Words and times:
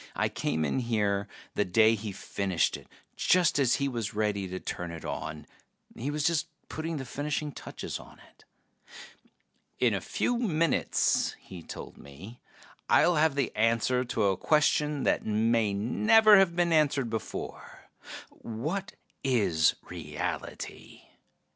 I 0.15 0.29
came 0.29 0.65
in 0.65 0.79
here 0.79 1.27
the 1.53 1.63
day 1.63 1.93
he 1.93 2.11
finished 2.11 2.75
it, 2.75 2.87
just 3.15 3.59
as 3.59 3.75
he 3.75 3.87
was 3.87 4.15
ready 4.15 4.47
to 4.47 4.59
turn 4.59 4.89
it 4.89 5.05
on. 5.05 5.45
He 5.95 6.09
was 6.09 6.23
just 6.23 6.47
putting 6.69 6.97
the 6.97 7.05
finishing 7.05 7.51
touches 7.51 7.99
on 7.99 8.19
it. 8.31 8.43
"In 9.77 9.93
a 9.93 10.01
few 10.01 10.39
minutes," 10.39 11.35
he 11.39 11.61
told 11.61 11.99
me, 11.99 12.39
"I'll 12.89 13.17
have 13.17 13.35
the 13.35 13.55
answer 13.55 14.03
to 14.03 14.23
a 14.23 14.37
question 14.37 15.03
that 15.03 15.23
may 15.23 15.71
never 15.71 16.35
have 16.39 16.55
been 16.55 16.73
answered 16.73 17.11
before: 17.11 17.87
what 18.29 18.93
is 19.23 19.75
reality? 19.83 21.03